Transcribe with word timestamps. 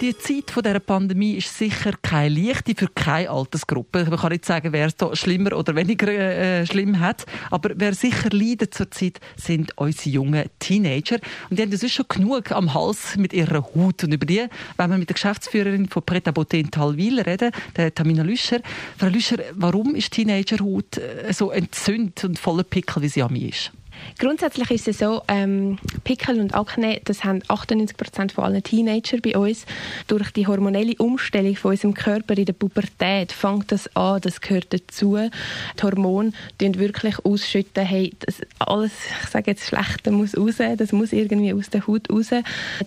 die 0.00 0.16
Zeit 0.16 0.50
von 0.50 0.62
dieser 0.62 0.80
Pandemie 0.80 1.34
ist 1.34 1.56
sicher 1.56 1.92
keine 2.02 2.34
leichte 2.34 2.74
für 2.74 2.88
keine 2.88 3.30
Altersgruppe. 3.30 4.04
Man 4.08 4.18
kann 4.18 4.32
nicht 4.32 4.44
sagen, 4.44 4.72
wer 4.72 4.86
es 4.86 4.96
da 4.96 5.14
schlimmer 5.14 5.56
oder 5.56 5.74
weniger 5.74 6.08
äh, 6.08 6.66
schlimm 6.66 7.00
hat. 7.00 7.26
Aber 7.50 7.70
wer 7.74 7.94
sicher 7.94 8.30
leidet 8.30 8.74
zurzeit, 8.74 9.20
sind 9.36 9.76
unsere 9.76 10.10
jungen 10.10 10.44
Teenager. 10.58 11.18
Und 11.50 11.58
die 11.58 11.62
haben 11.62 11.70
das 11.70 11.90
schon 11.90 12.06
genug 12.08 12.52
am 12.52 12.74
Hals 12.74 13.16
mit 13.16 13.32
ihrer 13.32 13.62
Haut. 13.62 14.04
Und 14.04 14.12
über 14.12 14.26
die, 14.26 14.46
wenn 14.76 14.90
wir 14.90 14.98
mit 14.98 15.08
der 15.08 15.14
Geschäftsführerin 15.14 15.88
von 15.88 16.02
Preta 16.02 16.30
Botte 16.30 16.58
in 16.58 16.70
Talwil 16.70 17.20
reden, 17.20 17.50
der 17.76 17.94
Tamina 17.94 18.22
Lüscher. 18.22 18.60
Frau 18.96 19.08
Lüscher, 19.08 19.38
warum 19.54 19.94
ist 19.94 20.12
Teenagerhaut 20.12 20.98
äh, 20.98 21.32
so 21.32 21.50
entzündet 21.50 22.24
und 22.24 22.38
voller 22.38 22.64
Pickel, 22.64 23.02
wie 23.02 23.08
sie 23.08 23.22
an 23.22 23.32
mir 23.32 23.48
ist? 23.48 23.72
Grundsätzlich 24.18 24.70
ist 24.70 24.88
es 24.88 24.98
so, 24.98 25.22
ähm, 25.28 25.78
Pickel 26.04 26.40
und 26.40 26.54
Akne, 26.54 27.00
das 27.04 27.24
haben 27.24 27.42
98 27.48 27.96
Prozent 27.96 28.32
von 28.32 28.44
allen 28.44 28.62
Teenager 28.62 29.18
bei 29.22 29.36
uns. 29.36 29.66
Durch 30.06 30.30
die 30.32 30.46
hormonelle 30.46 30.94
Umstellung 30.98 31.56
von 31.56 31.72
unserem 31.72 31.94
Körper 31.94 32.36
in 32.36 32.46
der 32.46 32.52
Pubertät 32.52 33.32
fängt 33.32 33.70
das 33.72 33.94
an, 33.96 34.20
das 34.20 34.40
gehört 34.40 34.72
dazu. 34.72 35.18
Die 35.78 35.82
Hormone 35.82 36.32
tun 36.58 36.78
wirklich 36.78 37.18
ausschütten, 37.24 37.84
hey, 37.84 38.12
alles, 38.58 38.92
ich 39.22 39.28
sage 39.28 39.50
jetzt 39.52 39.66
Schlechte 39.66 40.10
muss 40.10 40.36
raus, 40.36 40.56
das 40.76 40.92
muss 40.92 41.12
irgendwie 41.12 41.52
aus 41.52 41.70
der 41.70 41.86
Haut 41.86 42.10
raus. 42.10 42.30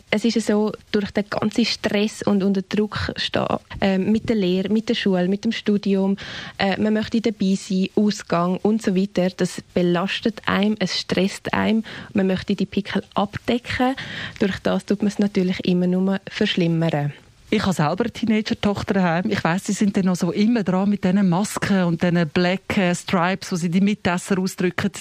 Es 0.09 0.25
ist 0.25 0.45
so, 0.45 0.71
durch 0.91 1.11
den 1.11 1.29
ganzen 1.29 1.65
Stress 1.65 2.21
und 2.23 2.43
unter 2.43 2.61
Druck 2.61 3.11
stehen, 3.15 3.57
äh, 3.79 3.97
mit 3.97 4.29
der 4.29 4.35
Lehre, 4.35 4.69
mit 4.69 4.89
der 4.89 4.95
Schule, 4.95 5.27
mit 5.27 5.45
dem 5.45 5.51
Studium, 5.51 6.17
äh, 6.57 6.79
man 6.79 6.93
möchte 6.93 7.21
dabei 7.21 7.55
sein, 7.55 7.87
Ausgang 7.95 8.57
und 8.57 8.81
so 8.81 8.95
weiter, 8.95 9.29
das 9.35 9.61
belastet 9.73 10.41
einem, 10.45 10.75
es 10.79 10.99
stresst 11.01 11.53
einem. 11.53 11.83
Man 12.13 12.27
möchte 12.27 12.55
die 12.55 12.65
Pickel 12.65 13.03
abdecken. 13.13 13.95
Durch 14.39 14.59
das 14.59 14.85
tut 14.85 15.01
man 15.01 15.09
es 15.09 15.19
natürlich 15.19 15.65
immer 15.65 15.87
nur 15.87 16.19
verschlimmern. 16.29 17.13
Ich 17.53 17.63
habe 17.63 17.73
selber 17.73 18.05
eine 18.05 18.11
Teenager-Tochter 18.11 18.93
daheim. 18.93 19.29
Ich 19.29 19.43
weiß, 19.43 19.65
sie 19.65 19.73
sind 19.73 19.97
dann 19.97 20.05
noch 20.05 20.15
so 20.15 20.31
immer 20.31 20.63
dran 20.63 20.89
mit 20.89 21.03
diesen 21.03 21.27
Masken 21.27 21.83
und 21.83 22.01
diesen 22.01 22.29
Black 22.29 22.79
Stripes, 22.93 23.51
wo 23.51 23.57
sie 23.57 23.69
die 23.69 23.81
Mitesser 23.81 24.39
ausdrücken 24.39 24.91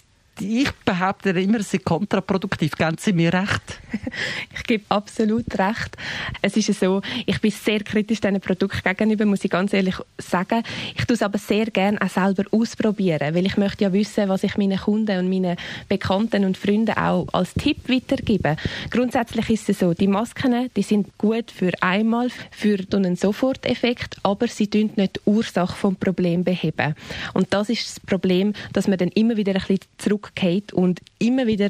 ich 0.41 0.71
behaupte 0.85 1.31
immer, 1.31 1.61
es 1.61 1.73
ist 1.75 1.85
kontraproduktiv. 1.85 2.73
Geben 2.73 2.97
Sie 2.99 3.13
mir 3.13 3.33
recht? 3.33 3.81
ich 4.55 4.63
gebe 4.65 4.85
absolut 4.89 5.59
recht. 5.59 5.97
Es 6.43 6.57
ist 6.57 6.79
so, 6.79 7.03
ich 7.27 7.41
bin 7.41 7.51
sehr 7.51 7.81
kritisch 7.81 8.21
diesen 8.21 8.41
Produkt 8.41 8.83
gegenüber, 8.83 9.25
muss 9.27 9.45
ich 9.45 9.51
ganz 9.51 9.73
ehrlich 9.73 9.97
sagen. 10.19 10.63
Ich 10.97 11.05
tue 11.05 11.15
es 11.15 11.23
aber 11.23 11.39
sehr 11.39 11.67
gerne 11.67 12.01
auch 12.01 12.09
selber 12.09 12.45
ausprobieren, 12.51 13.35
weil 13.35 13.47
ich 13.47 13.57
möchte 13.57 13.85
ja 13.85 13.93
wissen, 13.93 14.29
was 14.29 14.45
ich 14.45 14.57
meinen 14.57 14.79
Kunden 14.79 15.19
und 15.19 15.29
meinen 15.29 15.57
Bekannten 15.89 16.45
und 16.45 16.57
Freunden 16.57 16.97
auch 16.97 17.27
als 17.33 17.55
Tipp 17.55 17.89
weitergebe. 17.89 18.57
Grundsätzlich 18.91 19.51
ist 19.51 19.69
es 19.69 19.79
so, 19.81 19.95
die 19.95 20.09
Masken, 20.09 20.71
die 20.77 20.83
sind 20.83 21.17
gut 21.19 21.51
für 21.51 21.73
einmal, 21.81 22.29
für 22.51 22.79
einen 22.93 23.17
Soforteffekt, 23.17 24.17
aber 24.23 24.49
sie 24.49 24.69
tun 24.69 24.91
nicht 24.97 25.17
die 25.17 25.31
Ursache 25.31 25.77
vom 25.77 25.97
Problem 25.97 26.45
beheben. 26.45 26.95
Und 27.35 27.53
das 27.53 27.69
ist 27.69 27.87
das 27.89 28.01
Problem, 28.01 28.53
dass 28.73 28.89
man 28.89 28.99
dann 28.99 29.09
immer 29.09 29.37
wieder 29.37 29.53
ein 29.53 29.61
bisschen 29.61 29.81
zurück 29.99 30.30
zurückgeht 30.35 30.73
und 30.73 31.01
immer 31.19 31.47
wieder 31.47 31.69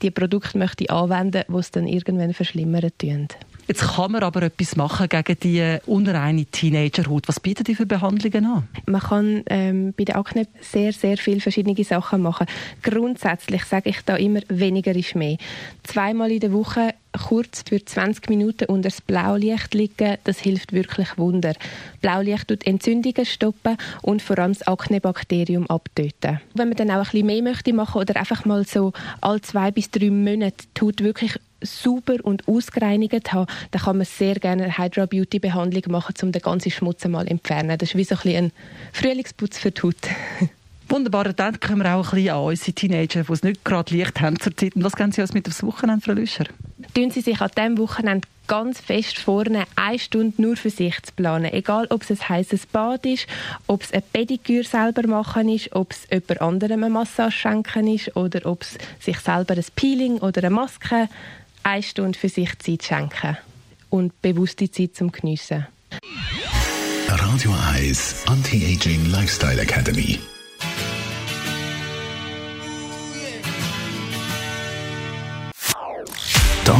die 0.00 0.10
Produkte 0.10 0.58
möchte 0.58 0.90
anwenden, 0.90 1.44
die 1.48 1.54
es 1.54 1.70
dann 1.70 1.86
irgendwann 1.86 2.34
verschlimmern 2.34 2.90
tun. 2.98 3.28
Jetzt 3.68 3.82
kann 3.94 4.12
man 4.12 4.24
aber 4.24 4.42
etwas 4.42 4.74
machen 4.74 5.08
gegen 5.08 5.38
die 5.40 5.78
unreine 5.86 6.44
Teenagerhaut. 6.46 7.28
Was 7.28 7.38
bietet 7.38 7.68
die 7.68 7.76
für 7.76 7.86
Behandlungen 7.86 8.44
an? 8.44 8.68
Man 8.86 9.00
kann 9.00 9.42
ähm, 9.46 9.94
bei 9.96 10.04
der 10.04 10.16
Akne 10.16 10.48
sehr, 10.60 10.92
sehr 10.92 11.16
viele 11.16 11.40
verschiedene 11.40 11.84
Sachen 11.84 12.22
machen. 12.22 12.48
Grundsätzlich 12.82 13.64
sage 13.64 13.90
ich 13.90 14.00
da 14.04 14.16
immer, 14.16 14.40
weniger 14.48 14.94
ist 14.96 15.14
mehr. 15.14 15.36
Zweimal 15.84 16.32
in 16.32 16.40
der 16.40 16.52
Woche 16.52 16.94
kurz 17.12 17.62
für 17.68 17.84
20 17.84 18.28
Minuten 18.28 18.64
unter 18.66 18.88
das 18.88 19.00
Blaulicht 19.00 19.74
liegen, 19.74 20.16
das 20.24 20.38
hilft 20.38 20.72
wirklich 20.72 21.18
Wunder. 21.18 21.54
Blaulicht 22.00 22.48
tut 22.48 22.66
Entzündungen 22.66 23.26
stoppen 23.26 23.76
und 24.02 24.22
vor 24.22 24.38
allem 24.38 24.52
das 24.52 24.66
Aknebakterium 24.66 25.68
abtöten. 25.68 26.40
Wenn 26.54 26.68
man 26.68 26.76
dann 26.76 26.90
auch 26.90 26.96
ein 26.96 27.02
bisschen 27.02 27.26
mehr 27.26 27.42
möchte 27.42 27.72
machen 27.72 28.00
oder 28.00 28.16
einfach 28.16 28.44
mal 28.44 28.66
so 28.66 28.92
alle 29.20 29.40
zwei 29.42 29.70
bis 29.70 29.90
drei 29.90 30.10
Monate 30.10 30.64
tut 30.74 31.02
wirklich 31.02 31.38
sauber 31.60 32.16
und 32.22 32.48
ausgereinigt 32.48 33.32
haben, 33.32 33.46
dann 33.70 33.82
kann 33.82 33.98
man 33.98 34.06
sehr 34.06 34.34
gerne 34.34 34.64
eine 34.64 34.78
Hydra 34.78 35.06
Beauty 35.06 35.38
Behandlung 35.38 35.84
machen, 35.88 36.14
um 36.22 36.32
den 36.32 36.42
ganzen 36.42 36.70
Schmutz 36.70 37.06
mal 37.06 37.28
entfernen. 37.28 37.78
Das 37.78 37.90
ist 37.90 37.96
wie 37.96 38.04
so 38.04 38.16
ein, 38.24 38.36
ein 38.36 38.52
Frühlingsputz 38.92 39.58
für 39.58 39.70
die 39.70 39.82
Haut. 39.82 39.96
Wunderbar, 40.88 41.32
dann 41.32 41.58
kommen 41.58 41.82
wir 41.82 41.94
auch 41.94 42.12
ein 42.12 42.16
bisschen 42.16 42.34
an 42.34 42.44
unsere 42.44 42.72
Teenager, 42.72 43.22
die 43.22 43.32
es 43.32 43.42
nicht 43.42 43.64
gerade 43.64 43.96
leicht 43.96 44.20
haben 44.20 44.38
zur 44.38 44.56
Zeit. 44.56 44.76
Und 44.76 44.84
was 44.84 44.96
gehen 44.96 45.12
Sie 45.12 45.22
uns 45.22 45.32
mit 45.32 45.48
aufs 45.48 45.62
Wochenende, 45.62 46.04
Frau 46.04 46.12
Lüscher? 46.12 46.44
Tun 46.94 47.10
Sie 47.10 47.22
sich 47.22 47.40
an 47.40 47.50
diesem 47.56 47.78
Wochenende 47.78 48.28
ganz 48.46 48.80
fest 48.80 49.18
vorne 49.18 49.64
eine 49.76 49.98
Stunde 49.98 50.42
nur 50.42 50.56
für 50.56 50.68
sich 50.68 51.00
zu 51.02 51.12
planen. 51.14 51.52
Egal, 51.52 51.86
ob 51.88 52.02
es 52.02 52.10
ein 52.10 52.28
heißes 52.28 52.66
Bad 52.66 53.06
ist, 53.06 53.26
ob 53.66 53.82
es 53.82 53.92
ein 53.92 54.02
Pediküre 54.12 54.64
selber 54.64 55.06
machen 55.06 55.48
ist, 55.48 55.74
ob 55.74 55.92
es 55.92 56.06
jemand 56.10 56.42
anderem 56.42 56.84
eine 56.84 56.92
Massage 56.92 57.38
schenken 57.38 57.86
ist 57.86 58.14
oder 58.14 58.44
ob 58.44 58.62
es 58.62 58.76
sich 59.00 59.18
selber 59.20 59.54
ein 59.54 59.64
Peeling 59.74 60.18
oder 60.18 60.44
eine 60.44 60.54
Maske 60.54 61.08
eine 61.62 61.82
Stunde 61.82 62.18
für 62.18 62.28
sich 62.28 62.58
Zeit 62.58 62.82
schenken 62.82 63.38
und 63.88 64.20
bewusste 64.20 64.70
Zeit 64.70 64.96
zum 64.96 65.12
Geniessen. 65.12 65.66
Radio 67.08 67.54
1 67.74 68.24
Anti-Aging 68.26 69.06
Lifestyle 69.06 69.62
Academy. 69.62 70.18